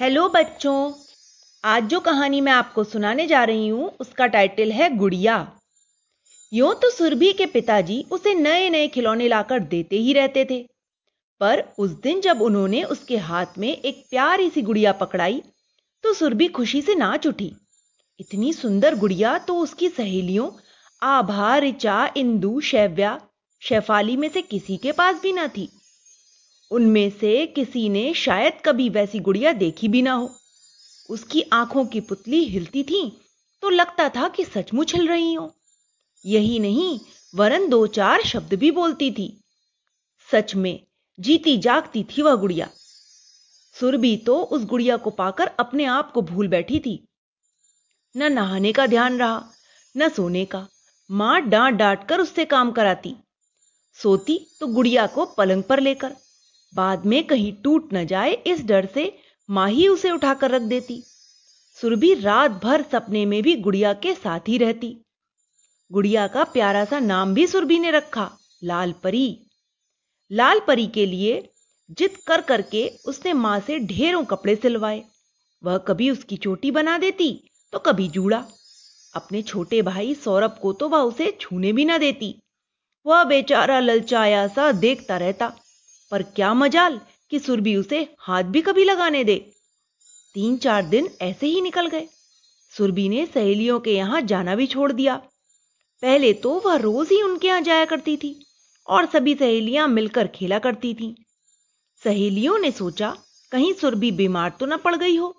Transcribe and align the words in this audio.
Hello 0.00 0.28
बच्चों, 0.28 0.92
आज 1.64 1.84
जो 1.84 1.98
कहानी 2.00 2.40
मैं 2.40 2.52
आपको 2.52 2.82
सुनाने 2.84 3.26
जा 3.26 3.42
रही 3.44 3.66
हूँ, 3.68 3.90
उसका 4.00 4.26
टाइटल 4.26 4.70
है 4.72 4.88
गुड़िया। 4.96 5.34
यूँ 6.52 6.72
तो 6.74 6.90
सुरभि 6.90 7.32
के 7.32 7.46
पिताजी 7.46 8.04
उसे 8.10 8.34
नए 8.34 8.70
नए 8.70 8.86
खिलौने 8.88 9.26
लाकर 9.28 9.58
देते 9.60 9.96
ही 9.96 10.12
रहते 10.12 10.44
थे। 10.50 10.58
पर 11.40 11.62
उस 11.78 11.90
दिन 11.90 12.20
जब 12.20 12.40
उन्होंने 12.42 12.82
उसके 12.82 13.16
हाथ 13.16 13.58
में 13.58 13.68
एक 13.68 14.04
प्यारी 14.10 14.48
सी 14.50 14.62
गुड़िया 14.62 14.92
पकड़ाई 14.92 15.42
तो 16.04 16.14
सुरभि 16.14 16.48
खुशी 16.48 16.82
से 16.82 16.94
नाच 16.94 17.26
उठी। 17.26 17.52
इतनी 18.20 18.52
सुंदर 18.52 18.94
गुड़िया 18.94 19.36
तो 19.38 19.56
उसकी 19.56 19.88
सहेलियों 19.88 20.50
आभा 21.02 21.56
रिचा 21.56 22.12
इंदु, 22.16 22.60
शैव्या, 22.60 23.20
शेफाली 23.62 24.16
में 24.16 24.28
से 24.28 24.42
किसी 24.42 24.76
के 24.76 24.92
पास 24.92 25.20
भी 25.22 25.32
ना 25.32 25.46
थी। 25.48 25.68
उनमें 26.70 27.10
से 27.10 27.46
किसी 27.46 27.88
ने 27.88 28.12
शायद 28.14 28.60
कभी 28.64 28.88
वैसी 28.88 29.18
गुड़िया 29.18 29.52
देखी 29.52 29.88
भी 29.88 30.02
ना 30.02 30.12
हो। 30.12 30.30
उसकी 31.10 31.42
आँखों 31.52 31.84
की 31.86 32.00
पुतली 32.00 32.44
हिलती 32.44 32.82
थी 32.82 33.20
तो 33.62 33.68
लगता 33.68 34.08
था 34.08 34.28
कि 34.28 34.44
सचमुच 34.44 34.94
हिल 34.94 35.08
रही 35.08 35.34
हो। 35.34 35.54
यही 36.26 36.58
नहीं, 36.58 36.98
वरन 37.34 37.68
दो 37.68 37.86
चार 37.86 38.22
शब्द 38.22 38.54
भी 38.54 38.70
बोलती 38.70 39.10
थी। 39.10 39.44
सच 40.28 40.54
में, 40.54 40.80
जीती 41.18 41.56
जागती 41.56 42.04
थी 42.04 42.22
वह 42.22 42.34
गुड़िया। 42.34 42.68
सुरभि 43.76 44.16
तो 44.16 44.38
उस 44.38 44.64
गुड़िया 44.64 44.96
को 44.96 45.10
पाकर 45.10 45.46
अपने 45.46 45.84
आप 45.84 46.12
को 46.12 46.22
भूल 46.22 46.48
बैठी 46.48 46.80
थी। 46.80 47.08
न 48.16 48.32
नहाने 48.32 48.72
का 48.72 48.86
ध्यान 48.86 49.18
रहा, 49.18 49.52
न 49.96 50.08
सोने 50.08 50.44
का। 50.44 50.66
माँ 51.10 51.40
डांट 51.40 51.74
डांट 51.74 52.08
कर 52.08 52.20
उससे 52.20 52.44
काम 52.44 52.70
कराती। 52.70 53.14
सोती 53.96 54.38
तो 54.60 54.66
गुड़िया 54.66 55.06
को 55.06 55.24
पलंग 55.26 55.62
पर 55.62 55.80
लेकर। 55.80 56.16
बाद 56.72 57.06
में 57.06 57.22
कहीं 57.26 57.52
टूट 57.62 57.92
न 57.94 58.04
जाए 58.06 58.32
इस 58.46 58.64
डर 58.64 58.86
से 58.94 59.12
माँ 59.48 59.68
ही 59.68 59.86
उसे 59.88 60.10
उठाकर 60.10 60.50
रख 60.50 60.62
देती। 60.62 61.02
सुरभि 61.78 62.12
रात 62.14 62.50
भर 62.62 62.82
सपने 62.82 63.24
में 63.26 63.42
भी 63.42 63.54
गुड़िया 63.58 63.92
के 63.92 64.14
साथ 64.14 64.48
ही 64.48 64.58
रहती। 64.58 64.96
गुड़िया 65.90 66.26
का 66.26 66.44
प्यारा 66.44 66.84
सा 66.84 66.98
नाम 67.00 67.34
भी 67.34 67.46
सुरभि 67.46 67.78
ने 67.78 67.90
रखा 67.90 68.30
लाल 68.62 68.92
परी 69.02 69.26
लाल 70.30 70.60
परी 70.66 70.86
के 70.86 71.06
लिए 71.06 71.42
जिद 71.98 72.16
कर 72.26 72.40
करके 72.40 72.86
उसने 73.04 73.32
माँ 73.32 73.58
से 73.60 73.78
ढेरों 73.78 74.24
कपड़े 74.24 74.54
सिलवाए। 74.56 75.02
वह 75.62 75.78
कभी 75.78 76.10
उसकी 76.10 76.36
चोटी 76.36 76.70
बना 76.70 76.96
देती 76.98 77.32
तो 77.72 77.78
कभी 77.78 78.08
जूड़ा। 78.08 78.44
अपने 79.14 79.40
छोटे 79.42 79.80
भाई 79.82 80.14
सौरभ 80.14 80.58
को 80.62 80.72
तो 80.72 80.88
वह 80.88 80.98
उसे 81.00 81.30
छूने 81.40 81.72
भी 81.72 81.84
ना 81.84 81.98
देती। 81.98 82.34
वह 83.06 83.24
बेचारा 83.24 83.78
ललचाया 83.80 84.46
सा 84.48 84.70
देखता 84.74 85.16
रहता। 85.16 85.52
पर 86.10 86.22
क्या 86.22 86.52
मजाल 86.54 87.00
कि 87.30 87.38
सुरभि 87.38 87.76
उसे 87.76 88.08
हाथ 88.18 88.42
भी 88.44 88.60
कभी 88.60 88.84
लगाने 88.84 89.24
दे। 89.24 89.36
तीन 90.34 90.56
चार 90.56 90.82
दिन 90.82 91.10
ऐसे 91.22 91.46
ही 91.46 91.60
निकल 91.60 91.86
गए। 91.86 92.08
सुरभि 92.72 93.08
ने 93.08 93.26
सहेलियों 93.26 93.80
के 93.80 93.94
यहाँ 93.94 94.20
जाना 94.22 94.54
भी 94.54 94.66
छोड़ 94.66 94.92
दिया। 94.92 95.16
पहले 96.02 96.32
तो 96.32 96.58
वह 96.66 96.76
रोज 96.76 97.08
ही 97.08 97.22
उनके 97.22 97.48
यहाँ 97.48 97.60
जाया 97.60 97.84
करती 97.84 98.16
थी 98.16 98.46
और 98.88 99.06
सभी 99.06 99.34
सहेलियाँ 99.34 99.88
मिलकर 99.88 100.26
खेला 100.26 100.58
करती 100.58 100.94
थीं। 100.94 101.14
सहेलियों 102.04 102.58
ने 102.58 102.70
सोचा, 102.70 103.16
कहीं 103.52 103.72
सुरभि 103.74 104.10
बीमार 104.10 104.50
तो 104.60 104.66
न 104.66 104.76
पड़ 104.76 104.94
गई 104.96 105.16
हो। 105.16 105.34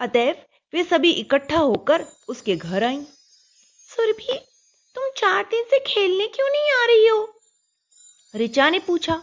अतएव 0.00 0.34
वे 0.74 0.84
सभी 0.84 1.10
इकट्ठा 1.10 1.58
होकर 1.58 2.04
उसके 2.28 2.56
घर 2.56 2.84
आईं। 2.84 3.04
सुरभि, 3.88 4.38
तुम 4.94 5.10
चार 5.16 5.42
दिन 5.42 5.64
से 5.64 5.78
खेलने 5.86 6.26
क्यों 6.26 6.48
नहीं 6.48 6.72
आ 6.72 6.86
रही 6.86 7.06
हो? 7.06 7.40
रिचा 8.34 8.70
ने 8.70 8.78
पूछा। 8.78 9.22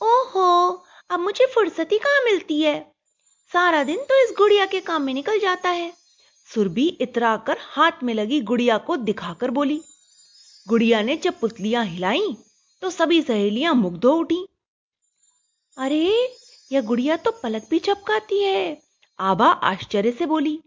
ओहो, 0.00 0.84
अब 1.10 1.20
मुझे 1.20 1.46
फुर्सत 1.46 1.92
ही 1.92 1.98
कहाँ 1.98 2.22
मिलती 2.24 2.60
है? 2.62 2.94
सारा 3.52 3.82
दिन 3.84 3.98
तो 3.98 4.22
इस 4.24 4.34
गुड़िया 4.38 4.66
के 4.66 4.80
काम 4.80 5.02
में 5.02 5.12
निकल 5.14 5.38
जाता 5.38 5.70
है। 5.70 5.92
सुरभि 6.48 6.86
इतरा 7.00 7.36
कर 7.36 7.58
हाथ 7.60 8.02
में 8.02 8.14
लगी 8.14 8.40
गुड़िया 8.40 8.78
को 8.78 8.96
दिखाकर 8.96 9.50
बोली, 9.50 9.80
गुड़िया 10.66 11.02
ने 11.02 11.16
जब 11.16 11.38
पुतलियाँ 11.40 11.84
हिलाई 11.84 12.36
तो 12.82 12.90
सभी 12.90 13.22
सहेलियाँ 13.22 13.74
मुग्ध 13.74 14.04
हो 14.04 14.12
उठी। 14.12 14.44
अरे, 15.76 16.36
यह 16.70 16.80
गुड़िया 16.80 17.16
तो 17.16 17.30
पलक 17.32 17.66
भी 17.70 17.78
चपकाती 17.78 18.42
है। 18.42 18.82
आभा 19.18 19.46
आश्चर्य 19.46 20.12
से 20.12 20.26
बोली 20.26 20.58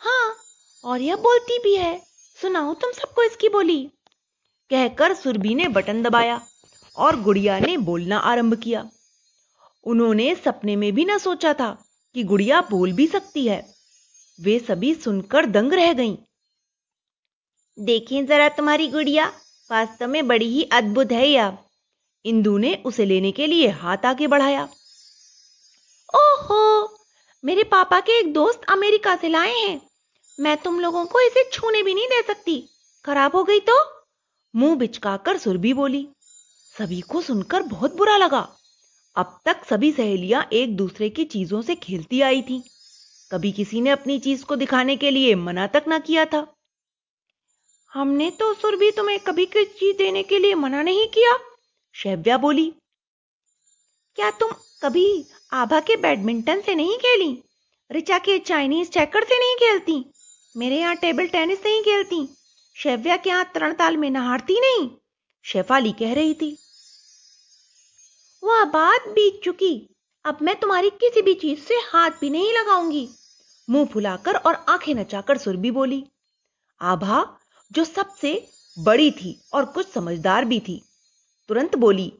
हाँ 0.00 0.36
और 0.84 1.00
यह 1.00 1.16
बोलती 1.16 1.58
भी 1.58 1.74
है। 1.76 1.98
सुनाओ 2.38 2.74
तुम 2.74 2.92
सबको 2.92 3.22
इसकी 3.22 3.48
बोली? 3.48 3.82
कहकर 4.70 5.14
सुरभि 5.14 5.54
ने 5.54 5.68
बटन 5.68 6.02
दबाया। 6.02 6.40
और 6.96 7.20
गुड़िया 7.20 7.58
ने 7.58 7.76
बोलना 7.76 8.18
आरंभ 8.18 8.54
किया। 8.62 8.90
उन्होंने 9.84 10.34
सपने 10.34 10.76
में 10.76 10.92
भी 10.92 11.04
ना 11.04 11.18
सोचा 11.18 11.54
था 11.54 11.84
कि 12.14 12.22
गुड़िया 12.22 12.60
बोल 12.60 12.92
भी 12.92 13.06
सकती 13.06 13.46
है। 13.46 13.74
वे 14.40 14.58
सभी 14.58 14.94
सुनकर 14.94 15.46
दंग 15.46 15.72
रह 15.72 15.92
गईं। 15.92 16.16
देखें 17.78 18.26
जरा 18.26 18.48
तुम्हारी 18.48 18.88
गुड़िया 18.88 19.26
वास्तव 19.70 20.06
में 20.06 20.28
बड़ी 20.28 20.48
ही 20.48 20.62
अद्भुत 20.62 21.12
है 21.12 21.28
यह। 21.28 21.58
इंदु 22.24 22.58
ने 22.58 22.82
उसे 22.84 23.04
लेने 23.04 23.32
के 23.32 23.46
लिए 23.46 23.68
हाथ 23.68 23.98
आगे 24.06 24.26
बढ़ाया। 24.26 24.68
ओहो 26.14 26.98
मेरे 27.44 27.62
पापा 27.62 28.00
के 28.00 28.18
एक 28.18 28.32
दोस्त 28.32 28.60
अमेरिका 28.68 29.16
से 29.16 29.28
लाए 29.28 29.54
हैं। 29.54 29.80
मैं 30.40 30.56
तुम 30.56 30.80
लोगों 30.80 31.06
को 31.06 31.20
इसे 31.20 31.50
छूने 31.52 31.82
भी 31.82 31.94
नहीं 31.94 32.06
दे 32.06 32.22
सकती। 32.22 32.68
खराब 33.04 33.36
हो 33.36 33.44
गई 33.44 33.60
तो? 33.60 34.04
मुँह 34.56 34.76
बिचकाकर 34.76 35.38
सुरभि 35.38 35.72
बोली। 35.72 36.08
सभी 36.76 37.00
को 37.00 37.20
सुनकर 37.22 37.62
बहुत 37.62 37.94
बुरा 37.96 38.16
लगा। 38.16 38.40
अब 39.16 39.38
तक 39.44 39.64
सभी 39.64 39.90
सहेलियाँ 39.92 40.48
एक 40.52 40.76
दूसरे 40.76 41.08
की 41.10 41.24
चीज़ों 41.24 41.60
से 41.62 41.74
खेलती 41.74 42.20
आई 42.20 42.42
थीं। 42.42 42.60
कभी 43.30 43.52
किसी 43.52 43.80
ने 43.80 43.90
अपनी 43.90 44.18
चीज़ 44.18 44.44
को 44.44 44.56
दिखाने 44.56 44.96
के 44.96 45.10
लिए 45.10 45.34
मना 45.34 45.66
तक 45.66 45.84
ना 45.88 45.98
किया 45.98 46.24
था। 46.24 46.46
हमने 47.92 48.30
तो 48.30 48.52
सुर 48.54 48.76
भी 48.76 48.90
तुम्हें 48.90 49.18
कभी 49.18 49.46
कोई 49.46 49.64
चीज़ 49.64 49.96
देने 49.96 50.22
के 50.22 50.38
लिए 50.38 50.54
मना 50.54 50.82
नहीं 50.82 51.06
किया, 51.06 51.36
शैव्या 51.94 52.36
बोली। 52.38 52.72
क्या 54.18 54.30
तुम 54.30 54.50
कभी 54.82 55.06
आभा 55.52 55.80
के 55.80 55.96
बैडमिंटन 55.96 56.60
से 56.60 56.74
नहीं 56.74 56.96
खेली? 56.98 57.32
रिचा 57.90 58.18
के 58.18 58.38
चाइनीज़ 58.40 58.90
चेकर 58.90 59.24
से 59.24 59.38
नहीं 59.38 59.56
खेलती? 59.56 60.04
मेरे 60.54 60.78
यहाँ 60.78 60.96
टेबल 60.96 61.26
टेनिस 61.28 61.64
नहीं 61.64 61.82
खेलती? 61.82 62.28
शैव्या 62.76 63.16
के 63.16 63.30
यहाँ 63.30 63.50
तरणताल 63.54 63.96
में 63.96 64.08
नहारती 64.10 64.60
नहीं? 64.60 64.88
शेफाली 65.44 65.92
कह 65.92 66.14
रही 66.14 66.34
थी। 66.34 66.56
वह 68.46 68.64
बात 68.64 69.08
बीत 69.08 69.40
चुकी। 69.44 69.96
अब 70.24 70.38
मैं 70.42 70.54
तुम्हारी 70.60 70.90
किसी 70.90 71.22
भी 71.22 71.34
चीज़ 71.34 71.60
से 71.60 71.74
हाथ 71.74 72.10
भी 72.20 72.30
नहीं 72.30 72.52
लगाऊँगी। 72.52 73.08
मुँह 73.70 73.86
फुलाकर 73.86 74.36
और 74.36 74.54
आँखें 74.68 74.94
नचाकर 74.94 75.38
सुरभि 75.38 75.70
बोली। 75.70 76.04
आभा, 76.80 77.38
जो 77.72 77.84
सबसे 77.84 78.48
बड़ी 78.78 79.10
थी 79.10 79.40
और 79.52 79.64
कुछ 79.64 79.92
समझदार 79.92 80.44
भी 80.44 80.60
थी, 80.60 80.82
तुरंत 81.48 81.76
बोली, 81.76 82.12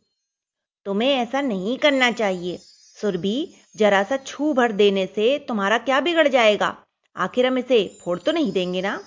तुम्हें 0.86 1.10
ऐसा 1.10 1.40
नहीं 1.40 1.78
करना 1.78 2.10
चाहिए। 2.10 2.58
सुरभि 3.00 3.54
जरा 3.76 4.02
सा 4.02 4.16
छू 4.16 4.52
भर 4.52 4.72
देने 4.72 5.06
से 5.06 5.38
तुम्हारा 5.38 5.78
क्या 5.78 6.00
बिगड़ 6.00 6.28
जाएगा? 6.28 6.76
आखिर 7.16 7.46
हम 7.46 7.58
इसे 7.58 7.98
फोड़ 8.04 8.18
तो 8.18 8.32
नहीं 8.32 8.52
देंगे 8.52 8.82
ना? 8.82 9.04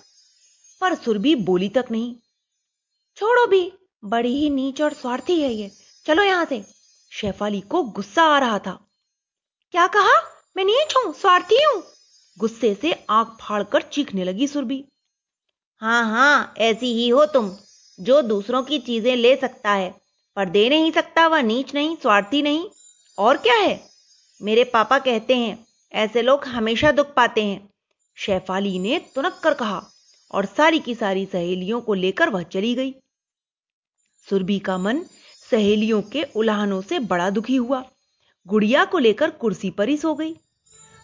पर 0.81 0.95
सुरभि 0.95 1.35
बोली 1.35 1.69
तक 1.69 1.85
नहीं। 1.91 2.15
छोड़ो 3.17 3.47
भी, 3.47 3.73
बड़ी 4.05 4.35
ही 4.37 4.49
नीच 4.49 4.81
और 4.81 4.93
स्वार्थी 4.93 5.41
है 5.41 5.53
ये। 5.53 5.71
चलो 6.05 6.23
यहाँ 6.23 6.45
से। 6.45 6.78
शेफाली 7.11 7.61
को 7.61 7.83
गुस्सा 7.83 8.23
आ 8.23 8.39
रहा 8.39 8.59
था। 8.59 8.87
क्या 9.71 9.87
कहा? 9.87 10.21
मैं 10.57 10.65
नीच 10.65 10.93
हूँ 10.97 11.13
स्वार्थी 11.13 11.63
हूँ। 11.63 11.83
गुस्से 12.37 12.75
से 12.75 13.05
आँख 13.09 13.37
फाड़कर 13.41 13.81
चीखने 13.81 14.23
लगी 14.23 14.47
सुरभि। 14.47 14.85
हाँ 15.81 16.09
हाँ, 16.09 16.53
ऐसी 16.57 16.93
ही 16.93 17.09
हो 17.09 17.25
तुम, 17.25 17.57
जो 17.99 18.21
दूसरों 18.21 18.63
की 18.63 18.79
चीज़ें 18.79 19.15
ले 19.15 19.35
सकता 19.35 19.71
है, 19.71 20.01
पर 20.35 20.49
दे 20.49 20.69
नहीं 20.69 20.91
सकता 20.91 21.27
वह 21.27 21.41
नीच 21.41 21.73
नहीं, 21.73 21.97
स्वार्थी 21.97 22.41
नहीं। 22.41 22.69
और 23.17 23.37
क्या 23.37 23.55
है? 23.55 23.89
मेरे 24.41 24.63
पापा 24.63 24.99
कहते 24.99 25.35
हैं, 25.35 25.67
ऐसे 25.93 26.21
लोग 26.21 26.45
हमेशा 26.45 26.91
दुख 26.91 27.13
पाते 27.13 27.43
हैं। 27.43 27.69
शेफाली 28.15 28.79
ने 28.79 28.99
तुनक 29.15 29.41
कर 29.43 29.53
कहा, 29.53 29.85
और 30.31 30.45
सारी 30.45 30.79
की 30.79 30.95
सारी 30.95 31.25
सहेलियों 31.25 31.81
को 31.81 31.93
लेकर 31.93 32.29
वह 32.29 32.43
चली 32.43 32.75
गई। 32.75 32.95
सुरभि 34.29 34.59
का 34.59 34.77
मन 34.77 35.05
सहेलियों 35.49 36.01
के 36.11 36.23
उलाहनों 36.35 36.81
से 36.81 36.99
बड़ा 37.01 37.29
दुखी 37.29 37.55
हुआ। 37.55 37.83
गुड़िया 38.45 38.83
को 38.85 38.97
लेकर 38.97 39.29
कुर्सी 39.31 39.69
पर 39.69 39.89
ही 39.89 39.97
सो 39.97 40.13
गई। 40.15 40.35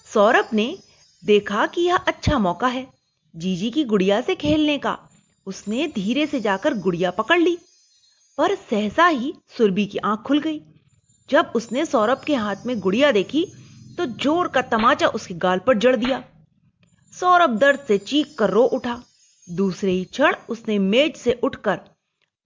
सौरभ 0.10 0.50
ने 0.54 0.78
देखा 1.24 1.66
कि 1.66 1.82
यह 1.82 1.96
अच्छा 1.98 2.38
मौका 2.40 2.68
है, 2.68 2.88
जीजी 3.36 3.70
की 3.72 3.84
गुड़िया 3.84 4.20
से 4.22 4.36
खेलने 4.36 4.78
का। 4.78 4.98
उसने 5.48 5.88
धीरे 5.96 6.26
से 6.28 6.40
जाकर 6.40 6.74
गुड़िया 6.80 7.12
पकड़ 7.12 7.40
ली, 7.40 7.58
पर 8.38 8.56
सहसा 8.62 9.08
ही 9.08 9.34
सुरभि 9.58 9.86
की 9.86 9.98
आँख 9.98 10.22
खुल 10.22 10.40
गई। 10.40 10.62
जब 11.30 11.52
उसने 11.56 11.86
सौरभ 11.86 12.24
के 12.28 12.36
हाथ 12.36 12.66
में 12.66 12.80
गुड़िया 12.80 13.12
देखी 13.12 13.46
तो 13.98 14.06
ज़ोर 14.06 14.48
का 14.48 14.62
तमाचा 14.64 15.08
उसके 15.10 15.34
गाल 15.36 15.60
पर 15.60 15.78
जड़ 15.78 15.96
दिया। 15.96 16.24
सौरभ 17.14 17.58
दर्द 17.60 17.80
से 17.80 17.98
चीख 18.00 18.36
कर 18.38 18.50
रो 18.50 18.64
उठा। 18.74 19.02
दूसरे 19.48 19.92
ही 19.92 20.04
क्षण 20.06 20.36
उसने 20.50 20.78
मेज 20.80 21.16
से 21.16 21.40
उठकर 21.44 21.80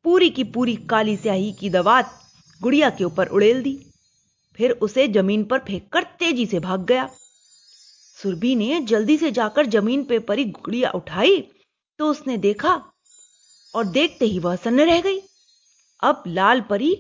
पूरी 0.06 0.30
की 0.30 0.44
पूरी 0.46 0.76
काली 0.90 1.16
स्याही 1.18 1.52
की 1.52 1.70
दवात 1.70 2.12
गुड़िया 2.62 2.90
के 2.90 3.04
ऊपर 3.04 3.28
उड़ेल 3.28 3.62
दी। 3.64 3.78
फिर 4.60 4.72
उसे 4.82 5.08
ज़मीन 5.08 5.44
पर 5.44 5.60
फेंककर 5.60 6.04
तेज़ी 6.20 6.46
से 6.46 6.60
भाग 6.60 6.86
गया। 6.86 7.10
सुरभि 8.18 8.56
ने 8.56 8.80
जल्दी 8.82 9.18
से 9.18 9.32
जाकर 9.32 9.66
ज़मीन 9.68 10.04
पे 10.04 10.20
परी 10.22 10.46
गुड़िया 10.46 10.92
उठाई 10.92 11.40
तो 12.00 12.10
उसने 12.12 12.38
देखा 12.38 12.74
और 13.74 13.86
देखते 13.88 14.26
ही 14.26 14.40
वह 14.40 14.56
सन्न 14.56 14.86
रह 14.86 15.02
गई। 15.02 15.20
अब 16.04 16.24
लाल 16.28 16.62
परी 16.62 16.94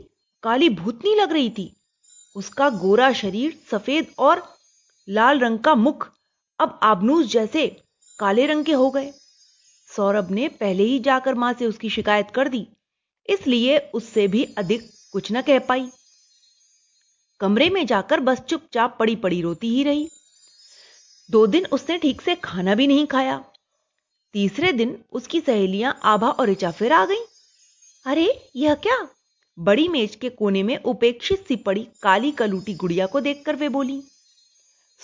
काली 0.44 0.70
भूतनी 0.70 1.16
लग 1.16 1.32
रही 1.32 1.50
थी। 1.50 1.74
उसका 2.36 2.70
गोरा 2.70 3.12
शरीर 3.14 3.60
सफ़ेद 3.72 4.08
और 4.20 4.44
लाल 5.08 5.40
रंग 5.40 5.60
का 5.60 5.76
मुख 5.76 6.10
अब 6.60 6.80
आबनूस 6.84 7.28
जैसे 7.28 7.68
काले 8.20 8.46
रंग 8.46 8.66
के 8.66 8.74
हो 8.74 8.90
गए। 8.92 9.12
सौरभ 9.90 10.32
ने 10.32 10.48
पहले 10.50 10.84
ही 10.84 11.00
जाकर 11.00 11.36
माँ 11.36 11.54
से 11.54 11.66
उसकी 11.66 11.90
शिकायत 11.90 12.32
कर 12.32 12.48
दी। 12.48 12.68
इसलिए 13.30 13.78
उससे 13.78 14.28
भी 14.28 14.44
अधिक 14.58 14.90
कुछ 15.12 15.32
न 15.32 15.42
कह 15.42 15.60
पाई। 15.60 15.90
कमरे 17.40 17.70
में 17.70 17.86
जाकर 17.86 18.20
बस 18.20 18.40
चुपचाप 18.40 18.98
पड़ी 19.00 19.16
पड़ी 19.16 19.42
रोती 19.42 19.70
ही 19.70 19.84
रही। 19.84 20.10
दो 21.32 21.48
दिन 21.48 21.66
उसने 21.66 21.98
ठीक 21.98 22.22
से 22.22 22.36
खाना 22.36 22.76
भी 22.76 22.88
नहीं 22.88 23.08
खाया। 23.08 23.44
तीसरे 24.34 24.74
दिन 24.74 25.04
उसकी 25.12 25.42
सहेलियाँ 25.42 26.00
आभा 26.04 26.30
और 26.30 26.50
ऋचा 26.50 26.72
फिर 26.72 26.94
आ 26.94 27.06
गईं। 27.06 27.26
अरे, 28.06 28.50
यह 28.56 28.76
क्या? 28.76 29.08
बड़ी 29.60 29.88
मेज 29.88 30.16
के 30.16 30.30
कोने 30.30 30.64
में 30.64 30.78
उपेक्षित 30.78 31.48
सी 31.48 31.56
पड़ी 31.56 31.88
काली 32.04 32.32
कलूटी 32.32 32.74
गुड़िया 32.74 33.06
को 33.06 33.20
देखकर 33.20 33.56
वे 33.56 33.70
बोली, 33.70 34.04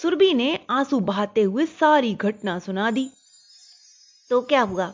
सुरभि 0.02 0.34
ने 0.34 0.60
आँसू 0.70 1.00
बहाते 1.00 1.42
हुए 1.42 1.66
सारी 1.66 2.14
घटना 2.14 2.60
सुना 2.60 2.92
दी। 2.92 3.10
तो 4.30 4.42
क्या 4.42 4.62
हुआ? 4.62 4.94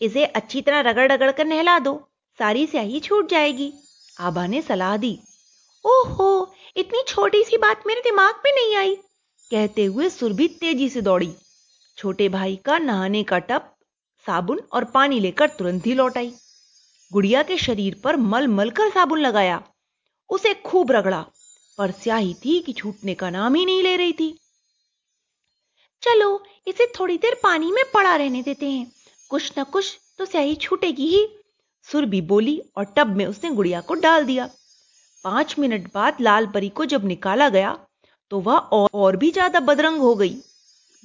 इसे 0.00 0.24
अच्छी 0.24 0.62
तरह 0.62 0.80
रगड़ 0.80 1.12
रगड़ 1.12 1.32
कर 1.32 1.46
नहला 1.46 1.78
दो। 1.78 2.07
सारी 2.38 2.66
स्याही 2.66 3.00
छूट 3.00 3.28
जाएगी। 3.28 3.72
आभा 4.20 4.46
ने 4.46 4.62
सलाह 4.62 4.96
दी। 4.96 5.18
ओहो, 5.84 6.54
इतनी 6.76 7.02
छोटी 7.08 7.42
सी 7.44 7.56
बात 7.56 7.82
मेरे 7.86 8.00
दिमाग 8.00 8.34
में 8.44 8.52
नहीं 8.52 8.76
आई। 8.76 8.94
कहते 9.50 9.84
हुए 9.84 10.08
सुरभि 10.10 10.48
तेज़ी 10.48 10.88
से 10.88 11.00
दौड़ी। 11.00 11.32
छोटे 11.98 12.28
भाई 12.28 12.56
का 12.56 12.78
नहाने 12.78 13.22
का 13.22 13.38
टप, 13.38 13.74
साबुन 14.26 14.60
और 14.72 14.84
पानी 14.84 15.20
लेकर 15.20 15.48
तुरंत 15.48 15.86
ही 15.86 15.94
लौट 15.94 16.18
आई। 16.18 16.32
गुड़िया 17.12 17.42
के 17.42 17.56
शरीर 17.56 18.00
पर 18.04 18.16
मल 18.16 18.48
मल 18.48 18.70
कर 18.70 18.90
साबुन 18.90 19.20
लगाया। 19.20 19.62
उसे 20.30 20.54
खूब 20.54 20.92
रगड़ा, 20.92 21.24
पर 21.78 21.90
स्याही 21.90 22.34
थी 22.34 22.60
कि 22.60 22.72
छूटने 22.72 23.14
का 23.14 23.30
नाम 23.30 23.54
ही 23.54 23.64
नहीं 23.64 23.82
ले 23.82 23.96
रही 23.96 24.12
थी। 24.12 24.38
चलो, 26.02 26.42
इसे 26.66 26.92
थोड़ी 27.00 27.18
देर 27.18 27.40
पानी 27.42 27.72
में 27.72 27.84
पड़ा 27.94 28.16
रहने 28.16 28.42
देते 28.42 28.66
हैं। 28.66 28.92
कुछ 29.30 29.52
न 29.58 29.64
कुछ 29.64 29.98
तो 30.18 30.24
स्याही 30.24 30.54
छूटेगी 30.54 31.06
ही। 31.06 31.37
सुरभि 31.88 32.20
बोली 32.22 32.60
और 32.76 32.84
टब 32.96 33.16
में 33.16 33.24
उसने 33.26 33.50
गुड़िया 33.50 33.80
को 33.80 33.94
डाल 33.96 34.24
दिया। 34.24 34.48
पाँच 35.24 35.54
मिनट 35.58 35.86
बाद 35.94 36.16
लाल 36.20 36.46
परी 36.46 36.68
को 36.70 36.84
जब 36.86 37.04
निकाला 37.06 37.48
गया 37.48 37.76
तो 38.30 38.40
वह 38.40 38.56
और, 38.56 39.16
भी 39.16 39.30
ज़्यादा 39.30 39.60
बदरंग 39.62 40.00
हो 40.00 40.14
गई। 40.14 40.34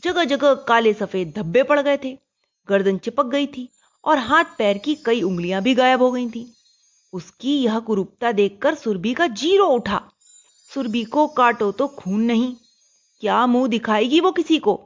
जगह 0.04 0.24
जगह 0.26 0.54
काले 0.68 0.94
सफ़ेद 0.94 1.34
धब्बे 1.36 1.64
पड़ 1.64 1.80
गए 1.80 1.98
थे 1.98 2.18
गर्दन 2.68 2.98
चिपक 2.98 3.26
गई 3.28 3.48
थी 3.48 3.70
और 4.04 4.18
हाथ 4.20 4.58
पैर 4.58 4.78
की 4.78 4.96
कई 5.06 5.22
उंगलियाँ 5.22 5.62
भी 5.62 5.74
गायब 5.76 6.02
हो 6.02 6.12
गई 6.12 6.30
थी। 6.30 6.46
उसकी 7.14 7.58
यह 7.58 7.80
कुरूपता 7.80 8.32
देखकर 8.32 8.76
सुरभि 8.76 9.14
का 9.14 9.28
ज़ीरो 9.30 9.68
उठा। 9.70 10.02
सुरभि 10.72 11.04
को 11.06 11.28
काटो 11.30 11.72
तो 11.72 11.88
खून 11.90 12.22
नहीं। 12.22 12.56
क्या 13.24 13.46
मुँह 13.48 13.68
दिखाएगी 13.68 14.20
वो 14.20 14.32
किसी 14.32 14.58
को? 14.60 14.80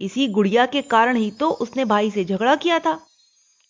इसी 0.00 0.26
गुड़िया 0.28 0.66
के 0.66 0.82
कारण 0.84 1.16
ही 1.16 1.30
तो 1.30 1.50
उसने 1.56 1.84
भाई 1.84 2.10
से 2.10 2.24
झगड़ा 2.24 2.54
किया 2.56 2.78
था। 2.78 2.98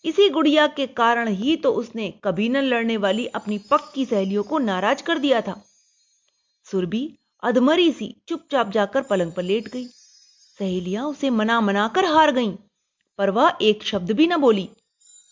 इसी 0.05 0.29
गुड़िया 0.29 0.67
के 0.67 0.87
कारण 0.87 1.29
ही 1.29 1.57
तो 1.57 1.73
उसने 1.73 2.09
कभी 2.25 2.49
न 2.49 2.57
लड़ने 2.57 2.97
वाली 2.97 3.27
अपनी 3.27 3.59
पक्की 3.71 4.05
सहेलियों 4.05 4.43
को 4.43 4.59
नाराज़ 4.59 5.03
कर 5.03 5.19
दिया 5.19 5.41
था। 5.41 5.61
सुरभि 6.67 7.03
अधमरी 7.43 7.91
सी 7.93 8.15
चुपचाप 8.29 8.71
जाकर 8.71 9.03
पलंग 9.03 9.33
पर 9.33 9.43
लेट 9.43 9.69
गई। 9.69 9.87
सहेलियाँ 10.59 11.05
उसे 11.07 11.31
मना 11.31 11.61
मना 11.61 11.87
कर 11.89 12.05
हार 12.05 12.33
गईं, 12.33 12.53
पर 13.19 13.31
वह 13.31 13.59
एक 13.63 13.83
शब्द 13.83 14.11
भी 14.13 14.27
न 14.27 14.37
बोली। 14.37 14.69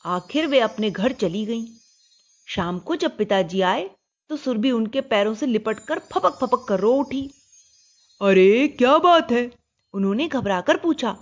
आखिर 0.04 0.46
वे 0.46 0.60
अपने 0.60 0.90
घर 0.90 1.12
चली 1.12 1.44
गईं। 1.46 1.66
शाम 2.48 2.78
को 2.78 2.96
जब 2.96 3.16
पिताजी 3.16 3.60
आए 3.62 3.90
तो 4.30 4.36
सुरभि 4.36 4.70
उनके 4.70 5.00
पैरों 5.00 5.34
से 5.34 5.46
लिपट 5.46 5.78
कर 5.78 5.98
फपक 6.12 6.38
फपक 6.40 6.64
कर 6.68 6.80
रो 6.80 6.92
उठी। 6.94 7.28
अरे, 8.20 8.68
क्या 8.68 8.96
बात 8.98 9.30
है? 9.30 9.50
उन्होंने 9.94 10.28
घबराकर 10.28 10.76
पूछा, 10.76 11.16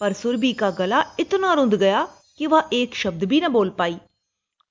पर 0.00 0.12
सुरभि 0.12 0.52
का 0.52 0.70
गला 0.70 1.02
इतना 1.20 1.52
रुंध 1.52 1.74
गया 1.74 2.08
कि 2.40 2.46
वह 2.46 2.68
एक 2.72 2.94
शब्द 2.94 3.24
भी 3.24 3.40
न 3.40 3.48
बोल 3.48 3.68
पाई। 3.70 3.96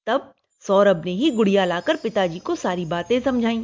तब 0.07 0.33
सौरभ 0.63 1.01
ने 1.06 1.12
ही 1.12 1.29
गुड़िया 1.31 1.65
लाकर 1.65 1.95
पिताजी 1.95 2.39
को 2.39 2.56
सारी 2.56 2.85
बातें 2.85 3.19
समझाई। 3.19 3.59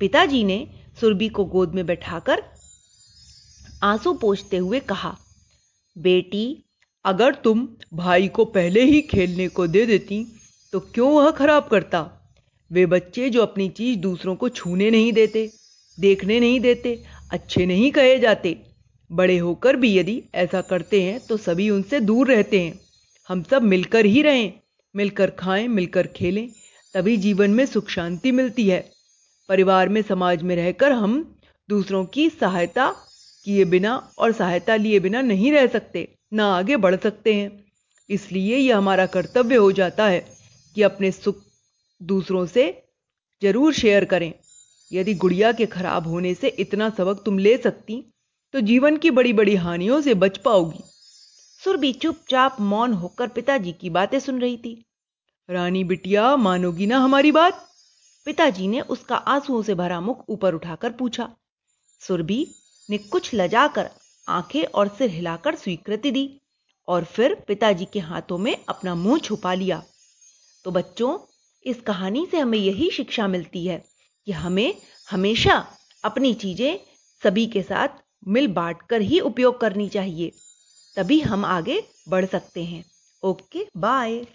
पिताजी 0.00 0.42
ने 0.44 0.66
सुरभि 1.00 1.28
को 1.28 1.44
गोद 1.44 1.74
में 1.74 1.84
बैठाकर 1.86 2.42
आँसू 3.82 4.12
पोछते 4.14 4.56
हुए 4.56 4.80
कहा, 4.80 5.16
बेटी, 5.96 6.64
अगर 7.04 7.34
तुम 7.34 7.68
भाई 7.94 8.28
को 8.28 8.44
पहले 8.44 8.84
ही 8.84 9.00
खेलने 9.02 9.48
को 9.48 9.66
दे 9.66 9.84
देती 9.86 10.24
तो 10.72 10.80
क्यों 10.80 11.12
वह 11.14 11.30
खराब 11.30 11.68
करता? 11.68 12.08
वे 12.70 12.84
बच्चे 12.86 13.28
जो 13.30 13.42
अपनी 13.42 13.68
चीज़ 13.68 13.98
दूसरों 13.98 14.34
को 14.36 14.48
छूने 14.48 14.90
नहीं 14.90 15.12
देते, 15.12 15.50
देखने 15.98 16.38
नहीं 16.40 16.60
देते, 16.60 17.02
अच्छे 17.30 17.66
नहीं 17.66 17.90
कहे 17.92 18.18
जाते। 18.18 18.56
बड़े 19.10 19.36
होकर 19.38 19.76
भी 19.76 19.96
यदि 19.98 20.22
ऐसा 20.34 20.60
करते 20.60 21.02
हैं 21.02 21.18
तो 21.20 21.36
सभी 21.36 21.68
उनसे 21.70 22.00
दूर 22.00 22.32
रहते 22.32 22.60
हैं। 22.60 22.80
हम 23.28 23.42
सब 23.42 23.62
मिलकर 23.62 24.06
ही 24.06 24.22
रहें, 24.22 24.52
मिलकर 24.94 25.30
खाएँ, 25.30 25.66
मिलकर 25.68 26.06
खेलें, 26.06 26.48
तभी 26.94 27.16
जीवन 27.16 27.50
में 27.50 27.64
सुख 27.66 27.88
शांति 27.88 28.32
मिलती 28.32 28.68
है। 28.68 28.80
परिवार 29.48 29.88
में, 29.88 30.00
समाज 30.02 30.42
में 30.42 30.54
रहकर 30.56 30.92
हम 30.92 31.14
दूसरों 31.68 32.04
की 32.06 32.28
सहायता 32.30 32.90
किए 33.46 33.64
बिना 33.64 33.96
और 34.18 34.32
सहायता 34.32 34.76
लिए 34.76 35.00
बिना 35.00 35.20
नहीं 35.22 35.52
रह 35.52 35.66
सकते, 35.66 36.08
ना 36.32 36.46
आगे 36.54 36.76
बढ़ 36.76 36.96
सकते 36.96 37.34
हैं। 37.34 37.50
इसलिए 38.08 38.56
यह 38.56 38.76
हमारा 38.76 39.06
कर्तव्य 39.08 39.56
हो 39.56 39.72
जाता 39.72 40.06
है 40.06 40.24
कि 40.76 40.82
अपने 40.82 41.10
सुख 41.12 41.42
दूसरों 42.00 42.46
से 42.46 42.64
ज़रूर 43.42 43.72
शेयर 43.74 44.04
करें। 44.04 44.32
यदि 44.90 45.14
गुड़िया 45.14 45.52
के 45.52 45.66
खराब 45.66 46.06
होने 46.06 46.34
से 46.34 46.48
इतना 46.58 46.88
सबक 46.90 47.22
तुम 47.24 47.38
ले 47.38 47.56
सकती 47.58 48.04
तो 48.54 48.60
जीवन 48.60 48.96
की 48.96 49.10
बड़ी 49.10 49.32
बड़ी 49.32 49.54
हानियों 49.56 50.00
से 50.00 50.14
बच 50.14 50.38
पाओगी। 50.38 50.82
सुरभि 51.64 51.92
चुपचाप 51.92 52.60
मौन 52.60 52.92
होकर 52.92 53.28
पिताजी 53.28 53.72
की 53.72 53.90
बातें 53.90 54.18
सुन 54.20 54.40
रही 54.40 54.56
थी। 54.56 54.84
रानी 55.50 55.84
बिटिया, 55.84 56.36
मानोगी 56.36 56.86
ना 56.86 56.98
हमारी 56.98 57.32
बात। 57.32 57.68
पिताजी 58.26 58.68
ने 58.68 58.80
उसका 58.80 59.16
आंसुओं 59.16 59.62
से 59.62 59.74
भरा 59.74 60.00
मुख 60.00 60.24
ऊपर 60.28 60.54
उठाकर 60.54 60.92
पूछा। 60.92 61.28
सुरभि 62.00 62.54
ने 62.90 62.98
कुछ 62.98 63.34
लजाकर 63.34 63.90
आँखें 64.28 64.64
और 64.64 64.88
सिर 64.88 65.10
हिलाकर 65.10 65.54
स्वीकृति 65.54 66.10
दी 66.10 66.40
और 66.88 67.04
फिर 67.04 67.34
पिताजी 67.34 67.84
के 67.84 68.00
हाथों 68.00 68.38
में 68.38 68.56
अपना 68.68 68.94
मुँह 68.94 69.18
छुपा 69.18 69.54
लिया। 69.54 69.82
तो 70.64 70.70
बच्चों, 70.70 71.18
इस 71.66 71.80
कहानी 71.80 72.26
से 72.30 72.38
हमें 72.38 72.58
यही 72.58 72.90
शिक्षा 72.90 73.28
मिलती 73.28 73.66
है 73.66 73.84
कि 74.26 74.32
हमें 74.32 74.74
हमेशा 75.10 75.66
अपनी 76.04 76.34
चीज़ें 76.34 76.78
सभी 77.22 77.46
के 77.46 77.62
साथ 77.62 77.88
मिल 78.28 78.48
बांट 78.48 78.82
कर 78.82 79.00
ही 79.00 79.20
उपयोग 79.20 79.60
करनी 79.60 79.88
चाहिए। 79.88 80.32
तभी 80.96 81.20
हम 81.20 81.44
आगे 81.44 81.82
बढ़ 82.08 82.26
सकते 82.26 82.64
हैं। 82.64 82.84
Okay 83.22 83.66
bye. 83.76 84.26